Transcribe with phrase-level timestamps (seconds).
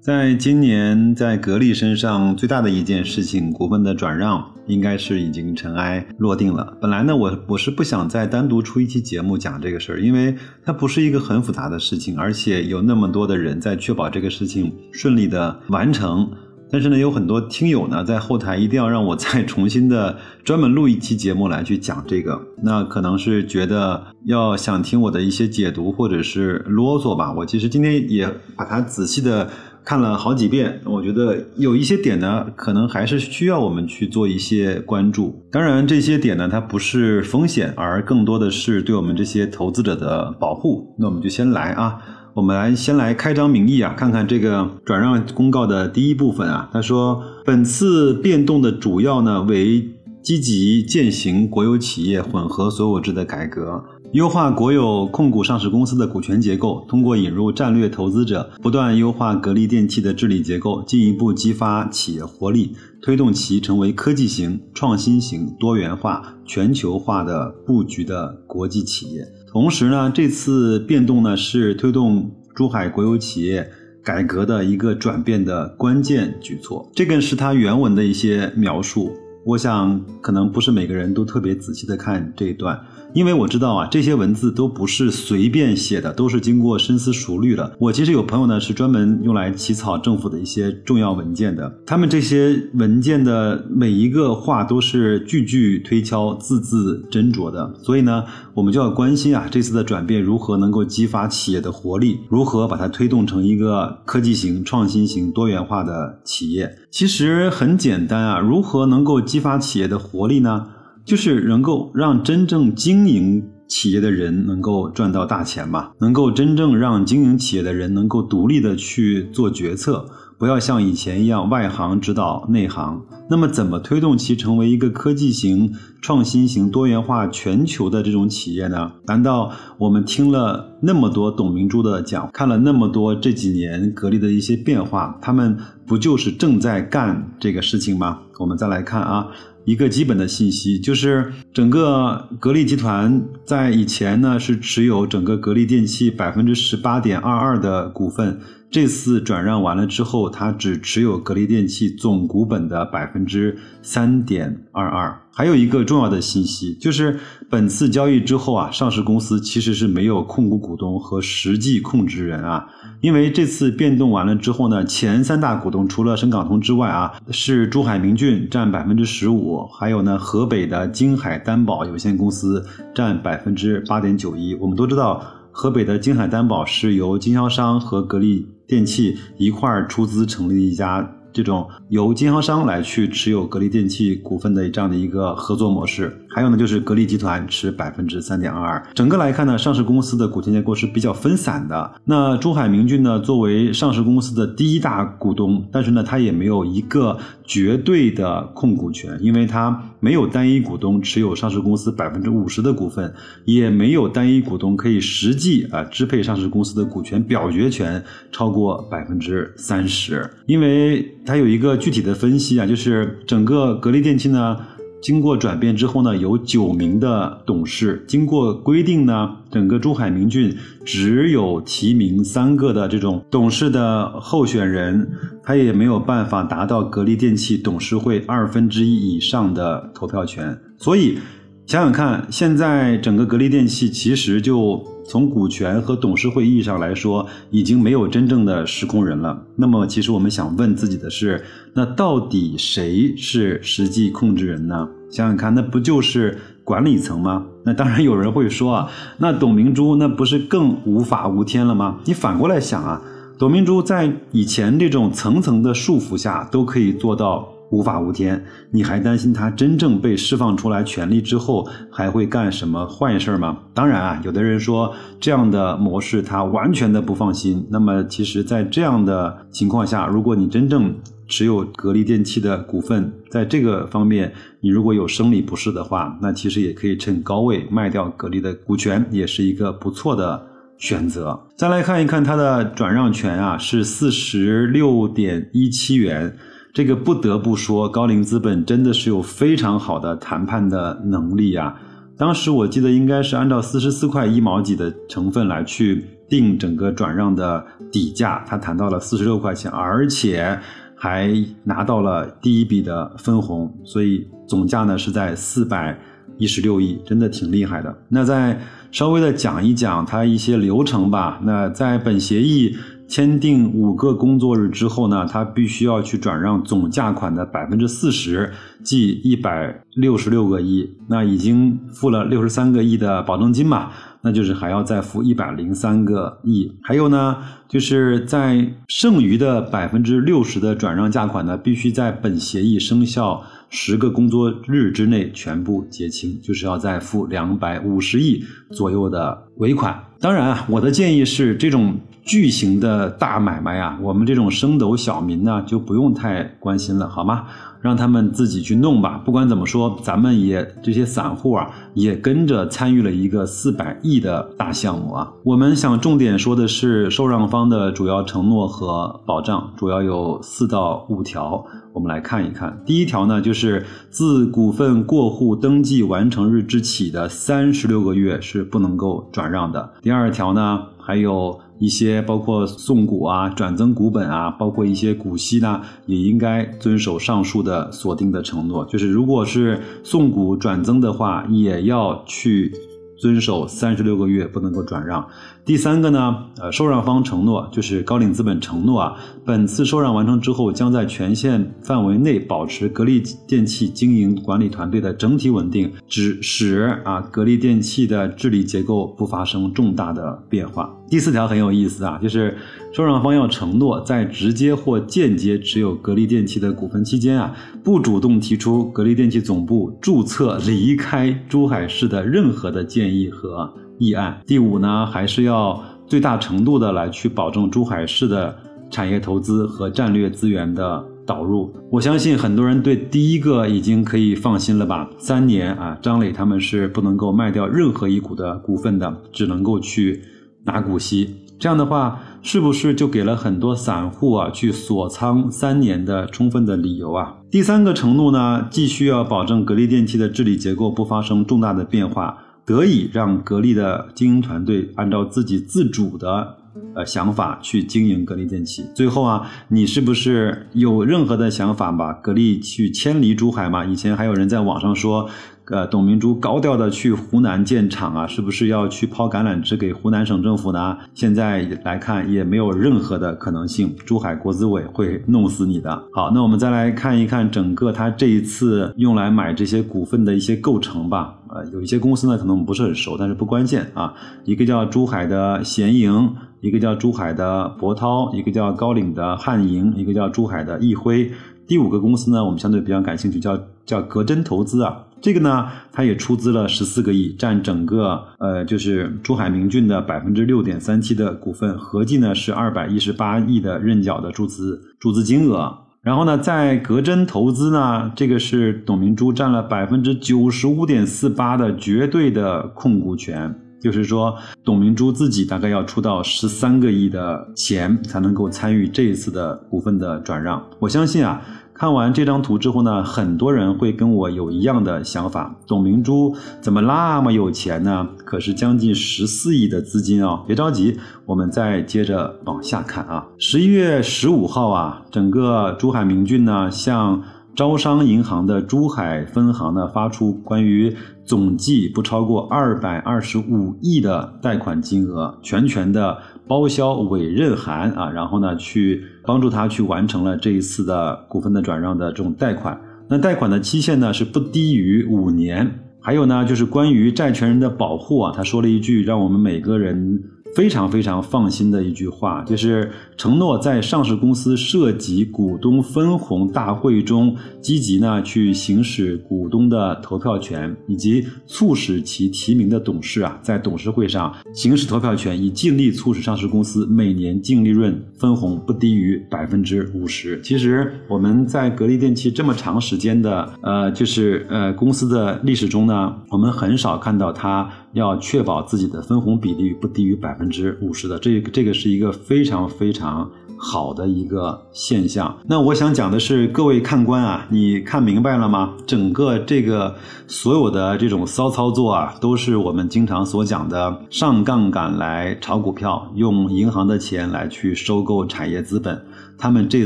[0.00, 6.74] 在今年，在格力身上最大的一件事情，股份的转让，应该是已经尘埃落定了。
[6.80, 16.30] 本来呢，我我是不想再单独出一期节目讲这个事儿，因为它不是一个很复杂的事情，而且有那么多的人在确保这个事情顺利的完成。
[16.72, 27.34] 但是呢，有很多听友呢在后台一定要让我再重新的专门录一期节目来去讲这个，那可能是觉得要想听我的一些解读或者是啰嗦吧。
[27.34, 29.50] 我其实今天也把它仔细的。
[29.84, 35.42] 看了好几遍，我觉得有一些点呢，可能还是需要我们去做一些关注。
[35.50, 40.94] 当然，这些点呢，它不是风险，而更多的是对我们这些投资者的保护。
[40.98, 41.98] 那我们就先来啊，
[42.34, 46.68] 我们来先来开张名义啊，看看这个转让公告的第一部分啊。
[46.72, 49.88] 他说，本次变动的主要呢为
[50.22, 53.82] 积极践行国有企业混合所有制的改革。
[54.12, 69.24] 优化国有控股上市公司的股权结构，通过引入战略投资者，不断优化格力电器的治理结构，进一步激发企业活力，推动其成为科技型、创新型、多元化、全球化的布局的国际企业。
[69.46, 73.70] 同时呢，这次变动呢是推动珠海国有企业
[74.02, 76.90] 改革的一个转变的关键举措。
[76.96, 79.12] 这个是它原文的一些描述，
[79.46, 82.76] 我想可能不是每个人都特别仔细的看这一段。
[83.12, 87.76] 因为我知道啊，这些文字都不是随便写的，都是经过深思熟虑的。
[87.78, 91.72] 我其实有朋友呢，是专门用来起草政府的一些重要文件的。
[91.84, 97.74] 他们这些文件的每一个话都是句句推敲、字字斟酌的。
[97.82, 106.76] 所以呢，我们就要关心啊，这次的转变如何能够激发企业的活力，如何把它推动成一个科技型、创新型、多元化的企业。
[106.90, 110.66] 其实很简单啊，如何能够激发企业的活力呢？
[111.10, 120.06] 就是能够让真正经营企业的人能够赚到大钱嘛，能够真正让经营企业的人能够独立的去做决策，
[120.38, 123.02] 不要像以前一样外行指导内行。
[123.28, 128.92] 那么，怎么推动其成为一个科技型、创新型、多元化、全球的这种企业呢？
[129.08, 138.20] 难道我们听了那么多董明珠的讲，看了那么多这几年格力的一些变化，他们不就是正在干这个事情吗？
[138.38, 139.26] 我们再来看啊。
[139.70, 148.40] 一个基本的信息就是，整个格力集团在以前呢是持有整个格力电器百分之十八点二二的股份。
[148.70, 155.20] 这次转让完了之后，它只持有格力电器总股本的百分之三点二二。
[155.32, 162.68] 还有一个重要的信息，就是本次交易之后啊，上市公司其实是没有控股股东和实际控制人啊。
[163.00, 172.64] 因为这次变动完了之后呢，前三大股东除了深港通之外啊，是珠海明骏占百分之十五，还有呢河北的金海担保有限公司
[172.94, 174.54] 占百分之八点九一。
[174.54, 178.60] 我们都知道，河北的金海担保是由经销商和格力。
[178.70, 181.19] 电器一块儿出资成立一家。
[181.32, 188.86] 这种由经销商来去持有格力电器股份的这样的一个合作模式，还有呢就是格力集团持百分之三点二二。
[188.94, 191.92] 整个来看呢，上市公司的股权结构是比较分散的。
[192.04, 203.12] 那珠海明骏呢，作为上市公司的第一大股东，但是呢，它也没有一个绝对的控股权，因为它没有单一股东持有上市公司百分之五十的股份，
[203.44, 208.02] 也没有单一股东可以实际啊支配上市公司的股权表决权
[208.32, 211.06] 超过百分之三十，因为。
[211.26, 214.56] 它有一个具体的分析啊，就是整个格力电器呢，
[215.00, 218.04] 经过转变之后呢，有九名的董事。
[218.08, 225.08] 经过规定呢，整个珠海明骏只有提名三个的这种董事的候选人，
[225.42, 230.58] 他也没有办法达到格力电器董事会二分之一以上的投票权。
[230.78, 231.18] 所以
[231.66, 234.82] 想想看，现在整个格力电器其实就。
[235.04, 239.42] 从股权和董事会意义上来说，已经没有真正的实控人了。
[239.56, 241.44] 那么，其实我们想问自己的是：
[241.74, 244.88] 那到底谁是实际控制人呢？
[245.10, 247.44] 想想看，那不就是管理层吗？
[247.64, 251.98] 那当然有人会说啊，那董明珠那不是更无法无天了吗？
[252.04, 253.02] 你反过来想啊，
[253.38, 257.48] 董明珠在以前这种层层的束缚下都可以做到。
[257.70, 263.58] 无法无天，你还担心他真正被释放出来权力之后还会干什么坏事吗？
[263.72, 267.64] 当然啊，有的人说这样的模式他完全的不放心。
[267.70, 270.92] 那么其实，在这样的情况下，如果你真正
[271.28, 280.44] 持有格力电器的股份，在这个方面，你如果有生理不适的话，那其实也可以趁高位卖掉格力的股权，也是一个不错的
[280.76, 281.40] 选择。
[281.56, 286.36] 再来看一看它的转让权啊，是四十六点一七元。
[286.72, 291.74] 这个不得不说，高瓴资本真的是有非常好的谈判的能力啊。
[292.16, 300.58] 当时我记得应该是按照四十四块一毛几的成分来去定整个转让的底价，他谈到了四十六块钱，而且。
[301.02, 301.32] 还
[301.64, 305.98] 拿到了第一笔的分红，所以总价呢是在四百
[306.36, 307.96] 一十六亿，真的挺厉害的。
[308.06, 308.60] 那再
[308.92, 311.40] 稍微的讲一讲它一些流程吧。
[311.42, 312.76] 那在本协议
[313.10, 318.52] 签订五个工作日之后呢，他必须要去转让总价款的百分之四十，
[318.84, 320.88] 即一百六十六个亿。
[321.08, 323.90] 那已经付了六十三个亿的保证金嘛。
[324.22, 339.98] 那就是还要再付一百零三个亿，还有呢，就是在剩余的百分之六十的转让价款呢，必须在本协议生效十个工作日之内全部结清，就是要再付两百五十亿左右的尾款。
[340.20, 341.98] 当然啊，我的建议是，这种
[342.30, 347.46] 巨型的大买卖啊，我们这种升斗小民呢，就不用太关心了，好吗？
[347.82, 349.20] 让他们自己去弄吧。
[349.24, 355.32] 不管怎么说，咱们也这些散户啊，也跟着参与了一个四百亿的大项目啊。
[355.42, 361.66] 我们想重点说的是受让方的主要承诺和保障，主要有四到五条。
[361.92, 362.80] 我们来看一看。
[362.86, 369.90] 第一条呢，就是自股份过户登记完成日之起的三十六个月是不能够转让的。
[370.00, 371.58] 第二条呢，还有。
[371.80, 378.84] 一些包括送股啊、转增股本啊，包括一些股息呢，也应该遵守上述的锁定的承诺。
[378.84, 382.70] 就是如果是送股转增的话，也要去
[383.18, 385.26] 遵守三十六个月不能够转让。
[385.64, 400.94] 第三个呢，呃，受让方承诺就是高瓴资本承诺啊，本次受让完成之后，将在权限范围内保持格力电器经营管理团队的整体稳定，只使啊格力电器的治理结构不发生重大的变化。
[401.10, 402.56] 第四条很有意思啊，就是
[402.92, 407.52] 受让方要承诺在直接或间接持有格力电器的股份期间啊，
[407.82, 413.68] 不主动提出格力电器总部注册离开珠海市的任何的建议和。
[413.98, 418.56] 议案第五呢，还是要最大程度的来去保证珠海市的
[418.90, 421.70] 产业投资和战略资源的导入。
[421.90, 425.10] 我相信很多人对第一个已经可以放心了吧？
[425.18, 430.22] 三年啊，张磊他们是不能够卖掉任何一股的股份的，只能够去
[430.64, 431.36] 拿股息。
[431.58, 437.34] 这样的话，是不是就给了很多散户啊去锁仓三年的充分的理由啊？
[437.50, 442.38] 第三个承诺呢，既需要保证格力电器的治理结构不发生重大的变化。
[442.64, 446.56] 得以让格力的经营团队按照自己自主的
[446.94, 448.86] 呃想法去经营格力电器。
[448.94, 453.84] 最后啊，你是不是有任何的想法把格力去迁离珠海嘛？
[453.84, 455.28] 以前还有人在网上说。
[455.70, 460.98] 呃，董明珠高调的去湖南建厂啊，是不是要去抛橄榄枝给湖南省政府呢？
[461.14, 466.02] 现在来看也没有任何的可能性，珠海国资委会弄死你的。
[466.12, 471.36] 好，那我们再来看一看整个它这一次用来买这些股份的一些构成吧。
[471.48, 474.12] 呃，有一些公司呢，可能我们不是很熟，但是不关键啊。
[474.44, 481.30] 一个叫珠海的咸盈，一个叫珠海的博涛，一个叫 高岭的汉盈，一个叫珠海的易辉。
[481.70, 483.56] 第五个公司呢，我们相对比较感兴趣，叫
[483.86, 485.04] 叫格真投资啊。
[485.20, 495.72] 这个呢，它也出资了十四个亿，占整个呃就是珠海明骏的百分之六点三七的股份，合计呢是二百一十八亿的认缴的注资注资金额。
[496.02, 510.60] 然后呢，在格真投资呢，这个是董明珠占了百分之九十五点四八的绝对的控股权，就是说董明珠自己大概要出到十三个亿的钱才能够参与这一次的股份的转让。
[510.80, 511.40] 我相信啊。
[511.80, 518.06] 看完这张图之后呢，很多人会跟我有一样的想法：董明珠怎么那么有钱呢？
[518.18, 520.42] 可是将近十四亿的资金啊！
[520.46, 523.26] 别着急，我们再接着往下看啊。
[523.38, 527.22] 十一月十五号啊，整个珠海明骏呢向
[527.54, 536.18] 招商银行的珠海分行呢发出关于总计不超过二百二十五亿的贷款金额，全权的。
[536.48, 542.76] 包销委任函啊，然后呢，去帮助他去完成了这一次的股份的转让的这种贷款。
[543.08, 545.70] 那贷款的期限呢是不低于五年。
[546.00, 550.20] 还有呢，就是关于债权人的保护啊，他说了一句让我们每个人
[550.54, 570.40] 非常非常放心的一句话，就是承诺在上市公司涉及股东分红大会中积极呢去行使股东的投票权，以及促使其提名的董事啊在董事会上行使投票权，以尽力促使上市公司每年净利润分红不低于百分之五十。
[570.42, 583.28] 其实我们在格力电器这么长时间的呃就是呃公司的历史中呢，我们很少看到它要确保自己的分红比例不低于百分之五十的，这这个是一个非常非常
[583.58, 585.36] 好的一个现象。
[585.46, 588.74] 那我想讲的是，各位看官啊，你看明白了吗？
[588.86, 589.94] 整个这个
[590.26, 599.04] 所有的这种骚操作啊，都是我们经常所讲的上杠杆来炒股票，用银行的钱来去收购产业资本。
[599.36, 599.84] 他们这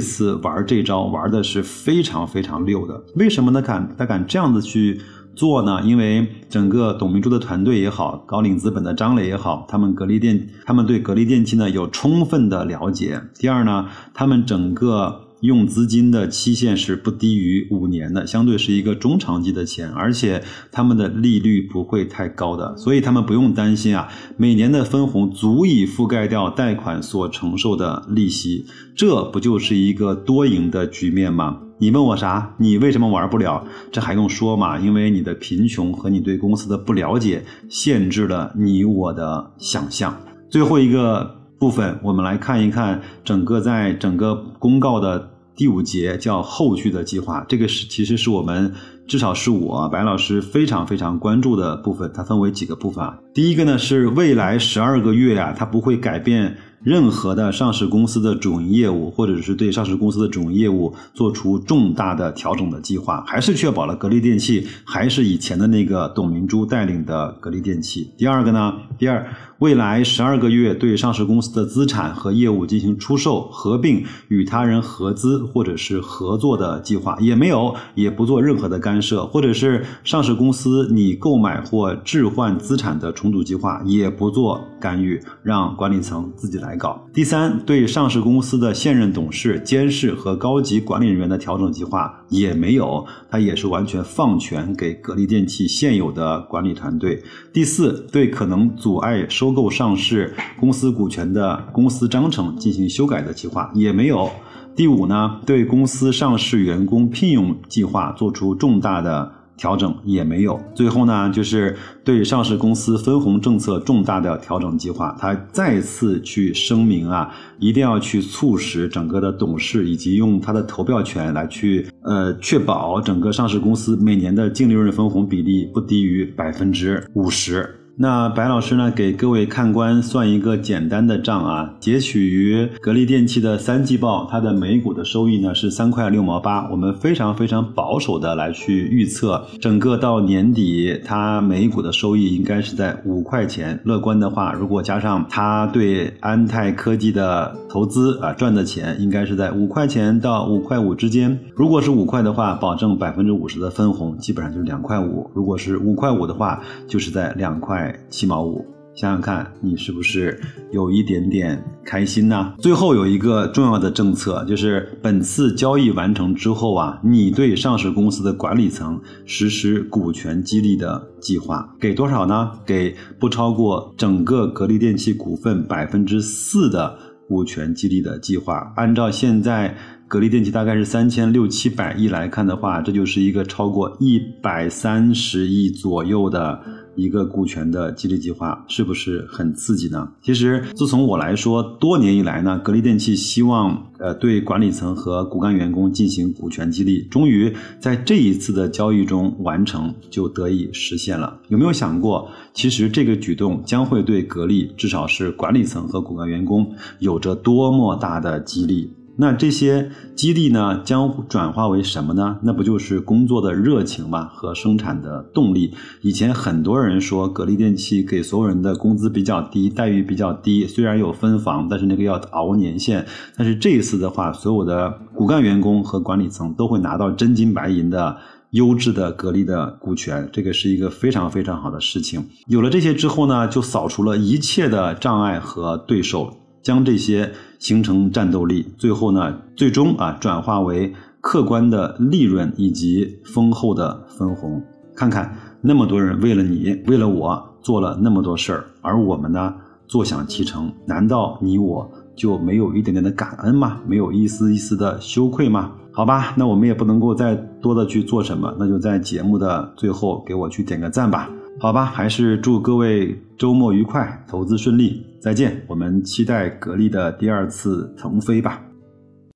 [0.00, 3.02] 次玩这招玩的是非常非常溜的。
[3.14, 3.62] 为什么呢？
[3.62, 5.00] 敢他敢这样子去？
[5.34, 5.82] 做呢？
[5.84, 13.20] 因为整个董明珠的团队也好，高瓴资本的张磊也好，他们格力电，他们对格力电器呢有充分的了解。
[13.38, 15.20] 第二呢，他们整个。
[15.40, 28.64] 用资金的期限是不低于五年的，相对是一个中长期的钱，而且他们的利率不会太高的，所以他们不用担心啊，每年的分红足以覆盖掉贷款所承受的利息，
[28.96, 31.58] 这不就是一个多赢的局面吗？
[31.84, 32.54] 你问我啥？
[32.56, 33.62] 你为什么玩不了？
[33.92, 34.78] 这还用说吗？
[34.78, 40.16] 因为你的贫穷和你对公司的不了解，限制了你我的想象。
[40.48, 45.32] 最后一个部分，我们来看一看整个在整个公告的。
[45.56, 48.72] 第五节叫后续的计划，这个是其实是我们
[49.06, 52.10] 至少是我白老师非常非常关注的部分。
[52.12, 53.16] 它分为几个部分啊？
[53.32, 68.12] 第一个呢是未来十二个月呀，它不会改变任何的上市公司的主营业务，或者是对上市公司的主营业务做出重大的调整的计划，还是确保了格力电器还是以前的那个董明珠带领的格力电器。
[68.18, 69.26] 第二个呢，第二。
[69.60, 87.06] 未来十二个月对上市公司的资产和业务进行出售、合并、与他人合资或者是合作的计划也没有，也不做任何的干涉，或者是上市公司拟购买或置换资产的重组计划也不做干预，让管理层自己来搞。
[87.12, 97.22] 第三，对上市公司的现任董事、监事和高级管理人员的调整计划也没有，它也是完全放权给格力电器现有的管理团队。
[97.52, 99.53] 第四，对可能阻碍收。
[99.54, 104.28] 购上市公司股权的公司章程进行修改的计划也没有。
[104.76, 110.60] 第五呢，对公司上市员工聘用计划做出重大的调整也没有。
[110.74, 127.78] 最后呢，就是对上市公司分红政策重大的调整计划，他再次去声明啊，一定要去促使整个的董事以及用他的投票权来去呃确保整个上市公司每年的净利润分红比例不低于百分之五十。
[127.96, 136.68] 那白老师呢，给各位看官算一个简单的账啊，截取于格力电器的三季报，它的每股的收益呢是三块六毛八。
[136.72, 143.80] 我们非常非常保守的来去预测，整个到年底它每股的收益应该是在五块钱。
[143.84, 151.38] 乐观的话，如果加上它对安泰科技的投资啊，赚的钱应该是在五块钱到五块五之间。
[151.54, 155.30] 如果是五块的话，保证百分之五十的分红，基本上就是两块五。
[155.32, 157.83] 如果是五块五的话，就是在两块。
[158.08, 158.64] 七毛五，
[158.94, 162.54] 想想看你是不是有一点点开心呢？
[162.58, 172.52] 最后有一个重要的政策，就是本次交易完成之后啊，你对上市公司的管理层实施股权激励的计划，给多少呢？
[172.64, 176.96] 给不超过整个格力电器股份百分之四的
[177.28, 178.72] 股权激励的计划。
[178.76, 179.76] 按照现在
[180.06, 186.60] 格力电器大概是三千六七百亿来看的话，这就是一个超过一百三十亿左右的。
[186.96, 190.08] 一个股权的激励计划是不是很刺激呢？
[190.22, 201.40] 其实，自从我来说，多年以来呢，格力电器希望呃对管理层和骨干员工进行股权激励，终于在这一次的交易中完成，就得以实现了。
[201.48, 208.90] 有没有想过，其实这个举动将会对格力，至少是管理层和骨干员工，有着多么大的激励？
[209.16, 212.38] 那这些激励呢，将转化为什么呢？
[212.42, 214.24] 那不就是工作的热情嘛？
[214.26, 215.72] 和生产的动力。
[216.02, 223.06] 以前很多人说，格力电器给所有人的工资比较低，待遇比较低，虽然有分房，但是那个要熬年限。
[223.36, 228.16] 但是这一次的话，所有的骨干员工和管理层都会拿到真金白银的
[228.50, 232.26] 优质的格力的股权，这个是一个非常非常好的事情。
[232.48, 236.36] 有了这些之后呢，就扫除了一切的障碍和对手。
[236.64, 237.30] 将这些
[237.60, 244.60] 形成战斗力，最后呢，最终啊转化为客观的利润以及丰厚的分红。
[244.96, 249.54] 看看那么多人为了你，为了我做了那么多事儿，而我们呢
[249.86, 250.72] 坐享其成。
[250.86, 253.80] 难道你我就没有一点点的感恩吗？
[253.86, 255.72] 没有一丝一丝的羞愧吗？
[255.92, 261.30] 好吧，那我们也不能够再多的去做什么，那就在节目的最后给我去点个赞吧。
[261.58, 265.62] 好吧，还是祝各位周末愉快，投资顺利，再见。
[265.66, 268.63] 我们期待格力的第二次腾飞吧。